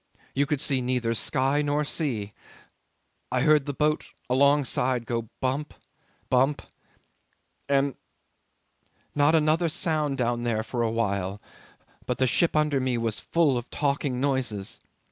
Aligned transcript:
You 0.33 0.47
could 0.47 0.59
see 0.59 0.81
neither 0.81 1.13
sky 1.13 1.61
nor 1.61 1.85
sea. 1.85 2.33
I 3.31 3.41
heard 3.41 3.67
the 3.67 3.71
boat 3.75 4.05
alongside 4.31 5.05
go 5.05 5.29
bump, 5.39 5.75
bump, 6.27 6.63
and 7.69 7.93
not 9.13 9.35
another 9.35 9.69
sound 9.69 10.17
down 10.17 10.41
there 10.41 10.63
for 10.63 10.81
a 10.81 10.89
while, 10.89 11.39
but 12.07 12.17
the 12.17 12.25
ship 12.25 12.55
under 12.55 12.79
me 12.79 12.97
was 12.97 13.19
full 13.19 13.59
of 13.59 13.69
talking 13.69 14.19
noises. 14.19 14.79